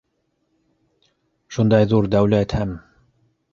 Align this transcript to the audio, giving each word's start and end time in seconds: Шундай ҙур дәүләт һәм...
Шундай 1.59 1.89
ҙур 1.93 2.11
дәүләт 2.17 2.59
һәм... 2.61 2.75